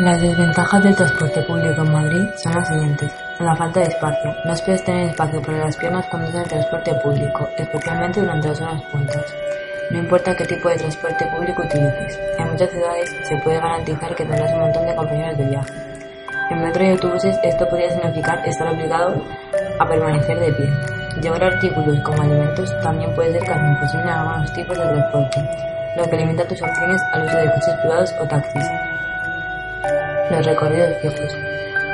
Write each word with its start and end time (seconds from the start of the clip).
Las 0.00 0.18
desventajas 0.18 0.82
del 0.82 0.96
transporte 0.96 1.42
público 1.42 1.82
en 1.82 1.92
Madrid 1.92 2.24
son 2.36 2.54
las 2.54 2.66
siguientes. 2.68 3.12
La 3.38 3.54
falta 3.54 3.80
de 3.80 3.86
espacio. 3.88 4.34
No 4.46 4.52
esperes 4.54 4.82
tener 4.82 5.10
espacio 5.10 5.42
para 5.42 5.58
las 5.58 5.76
piernas 5.76 6.06
cuando 6.06 6.26
usas 6.30 6.44
el 6.44 6.48
transporte 6.48 6.94
público, 7.02 7.46
especialmente 7.58 8.20
durante 8.20 8.48
las 8.48 8.60
horas 8.62 8.82
puntas. 8.90 9.26
No 9.90 9.98
importa 9.98 10.34
qué 10.34 10.46
tipo 10.46 10.70
de 10.70 10.76
transporte 10.76 11.26
público 11.36 11.62
utilices. 11.62 12.18
En 12.38 12.50
muchas 12.50 12.70
ciudades 12.70 13.14
se 13.28 13.36
puede 13.44 13.60
garantizar 13.60 14.14
que 14.14 14.24
tendrás 14.24 14.50
un 14.54 14.60
montón 14.60 14.86
de 14.86 14.94
compañeros 14.94 15.36
de 15.36 15.44
viaje. 15.44 15.72
En 16.48 16.62
metro 16.62 16.82
y 16.82 16.90
autobuses 16.92 17.38
esto 17.42 17.68
podría 17.68 17.90
significar 17.90 18.40
estar 18.48 18.68
obligado 18.68 19.22
a 19.80 19.86
permanecer 19.86 20.40
de 20.40 20.50
pie. 20.50 20.70
Llevar 21.20 21.44
artículos 21.44 22.00
como 22.00 22.22
alimentos 22.22 22.74
también 22.80 23.14
puede 23.14 23.32
ser 23.32 23.44
casi 23.44 23.66
imposible 23.66 24.04
en 24.04 24.08
algunos 24.08 24.52
tipos 24.54 24.78
de 24.78 24.84
transporte, 24.86 25.44
lo 25.94 26.04
que 26.04 26.16
limita 26.16 26.48
tus 26.48 26.62
opciones 26.62 27.02
al 27.12 27.26
uso 27.26 27.36
de 27.36 27.50
coches 27.50 27.74
privados 27.82 28.14
o 28.18 28.26
taxis. 28.26 28.64
Los 30.30 30.46
recorridos 30.46 30.96
fijos. 31.02 31.36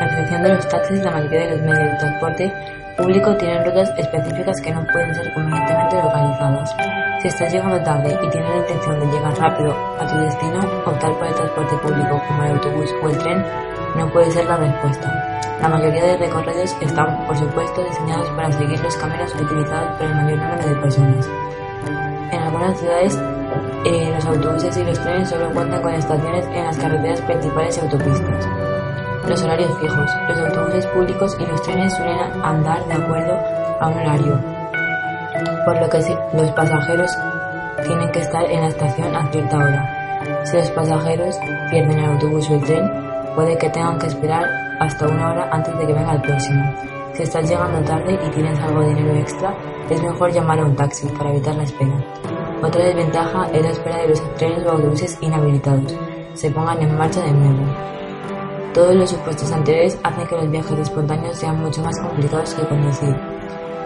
A 0.00 0.06
excepción 0.06 0.42
de 0.42 0.54
los 0.54 0.68
taxis, 0.68 1.04
la 1.04 1.10
mayoría 1.12 1.40
de 1.40 1.50
los 1.50 1.60
medios 1.60 1.92
de 1.92 1.98
transporte 1.98 2.52
público 2.96 3.36
tienen 3.36 3.64
rutas 3.64 3.92
específicas 3.96 4.60
que 4.60 4.72
no 4.72 4.84
pueden 4.92 5.14
ser 5.14 5.32
convenientemente 5.32 6.02
localizadas. 6.02 6.74
Si 7.22 7.28
estás 7.28 7.52
llegando 7.52 7.80
tarde 7.82 8.18
y 8.22 8.30
tienes 8.30 8.50
la 8.50 8.56
intención 8.56 9.00
de 9.00 9.06
llegar 9.06 9.38
rápido 9.38 9.72
a 10.00 10.06
tu 10.06 10.18
destino, 10.18 10.60
optar 10.84 11.12
por 11.14 11.26
el 11.28 11.34
transporte 11.34 11.76
público 11.76 12.22
como 12.26 12.42
el 12.42 12.50
autobús 12.50 12.90
o 13.02 13.08
el 13.08 13.18
tren 13.18 13.44
no 13.96 14.12
puede 14.12 14.30
ser 14.32 14.46
la 14.46 14.56
respuesta. 14.56 15.40
La 15.60 15.68
mayoría 15.68 16.04
de 16.04 16.16
recorridos 16.16 16.76
están, 16.80 17.26
por 17.26 17.36
supuesto, 17.36 17.84
diseñados 17.84 18.28
para 18.30 18.52
seguir 18.52 18.80
los 18.80 18.96
caminos 18.96 19.32
utilizados 19.34 19.96
por 19.96 20.06
el 20.06 20.14
mayor 20.16 20.38
número 20.38 20.68
de 20.68 20.76
personas. 20.76 21.30
En 22.32 22.40
algunas 22.40 22.78
ciudades, 22.78 23.18
eh, 23.84 24.10
los 24.14 24.24
autobuses 24.24 24.76
y 24.76 24.84
los 24.84 24.98
trenes 24.98 25.28
solo 25.28 25.52
cuentan 25.52 25.82
con 25.82 25.92
estaciones 25.92 26.46
en 26.46 26.64
las 26.64 26.78
carreteras 26.78 27.20
principales 27.20 27.76
y 27.76 27.80
autopistas. 27.80 28.48
Los 29.28 29.42
horarios 29.42 29.78
fijos. 29.78 30.10
Los 30.28 30.38
autobuses 30.38 30.86
públicos 30.86 31.36
y 31.38 31.46
los 31.46 31.62
trenes 31.62 31.94
suelen 31.94 32.18
andar 32.42 32.84
de 32.86 32.94
acuerdo 32.94 33.38
a 33.80 33.88
un 33.88 33.98
horario, 33.98 34.40
por 35.64 35.80
lo 35.80 35.90
que 35.90 35.98
los 36.32 36.50
pasajeros 36.52 37.10
tienen 37.86 38.10
que 38.12 38.20
estar 38.20 38.44
en 38.50 38.60
la 38.62 38.68
estación 38.68 39.14
a 39.14 39.30
cierta 39.30 39.58
hora. 39.58 40.44
Si 40.44 40.56
los 40.56 40.70
pasajeros 40.70 41.36
pierden 41.70 41.98
el 41.98 42.04
autobús 42.06 42.48
o 42.50 42.54
el 42.54 42.64
tren, 42.64 42.90
puede 43.34 43.58
que 43.58 43.68
tengan 43.68 43.98
que 43.98 44.06
esperar 44.06 44.46
hasta 44.80 45.08
una 45.08 45.30
hora 45.30 45.48
antes 45.50 45.76
de 45.76 45.86
que 45.86 45.92
venga 45.92 46.14
el 46.14 46.22
próximo. 46.22 46.93
Si 47.14 47.22
estás 47.22 47.48
llegando 47.48 47.80
tarde 47.86 48.18
y 48.26 48.30
tienes 48.30 48.58
algo 48.60 48.80
de 48.80 48.94
dinero 48.94 49.14
extra, 49.14 49.54
es 49.88 50.02
mejor 50.02 50.32
llamar 50.32 50.58
a 50.60 50.64
un 50.64 50.76
taxi 50.76 51.06
para 51.08 51.30
evitar 51.30 51.54
la 51.54 51.62
espera. 51.62 52.04
Otra 52.62 52.84
desventaja 52.84 53.48
es 53.52 53.62
la 53.62 53.70
espera 53.70 53.98
de 53.98 54.08
los 54.08 54.36
trenes 54.36 54.66
o 54.66 54.70
autobuses 54.70 55.18
inhabilitados 55.20 55.94
se 56.34 56.50
pongan 56.50 56.82
en 56.82 56.96
marcha 56.98 57.22
de 57.22 57.32
nuevo. 57.32 57.64
Todos 58.74 58.94
los 58.96 59.10
supuestos 59.10 59.52
anteriores 59.52 59.98
hacen 60.02 60.26
que 60.26 60.36
los 60.36 60.50
viajes 60.50 60.78
espontáneos 60.78 61.36
sean 61.36 61.60
mucho 61.60 61.80
más 61.82 61.98
complicados 62.00 62.54
que 62.54 62.66
conducir. 62.66 63.16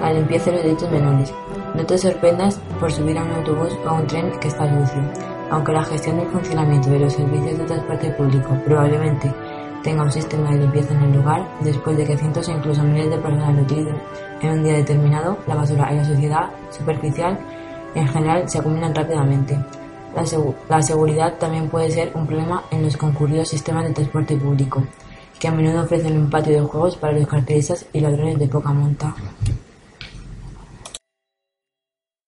La 0.00 0.12
limpieza 0.12 0.46
de 0.46 0.56
los 0.56 0.64
derechos 0.64 0.90
menores. 0.90 1.34
No 1.74 1.84
te 1.84 1.98
sorprendas 1.98 2.58
por 2.80 2.90
subir 2.90 3.18
a 3.18 3.22
un 3.22 3.32
autobús 3.32 3.76
o 3.84 3.88
a 3.88 3.92
un 3.92 4.06
tren 4.06 4.32
que 4.40 4.48
está 4.48 4.66
sucio, 4.66 5.02
aunque 5.50 5.72
la 5.72 5.84
gestión 5.84 6.20
y 6.20 6.24
funcionamiento 6.24 6.90
de 6.90 7.00
los 7.00 7.12
servicios 7.12 7.58
de 7.58 7.64
transporte 7.64 8.10
público 8.12 8.56
probablemente 8.64 9.30
tenga 9.82 10.02
un 10.02 10.12
sistema 10.12 10.50
de 10.50 10.58
limpieza 10.58 10.94
en 10.94 11.02
el 11.02 11.16
lugar, 11.16 11.48
después 11.60 11.96
de 11.96 12.04
que 12.04 12.16
cientos 12.16 12.48
o 12.48 12.52
incluso 12.52 12.82
miles 12.82 13.10
de 13.10 13.18
personas 13.18 13.54
lo 13.54 13.62
utilicen 13.62 13.96
en 14.42 14.50
un 14.50 14.64
día 14.64 14.74
determinado, 14.74 15.38
la 15.46 15.54
basura 15.54 15.92
y 15.92 15.96
la 15.96 16.04
suciedad 16.04 16.50
superficial 16.70 17.38
en 17.94 18.08
general 18.08 18.48
se 18.48 18.58
acumulan 18.58 18.94
rápidamente. 18.94 19.58
La, 20.68 20.82
seguridad 20.82 21.38
también 21.38 21.68
puede 21.68 21.90
ser 21.90 22.10
un 22.14 22.26
problema 22.26 22.64
en 22.70 22.82
los 22.82 22.96
concurridos 22.96 23.48
sistemas 23.48 23.84
de 23.84 23.94
transporte 23.94 24.36
público, 24.36 24.82
que 25.38 25.48
a 25.48 25.52
menudo 25.52 25.82
ofrecen 25.82 26.18
un 26.18 26.30
patio 26.30 26.52
de 26.52 26.66
juegos 26.66 26.96
para 26.96 27.12
los 27.12 27.28
carteristas 27.28 27.86
y 27.92 28.00
ladrones 28.00 28.38
de 28.38 28.48
poca 28.48 28.72
monta. 28.72 29.14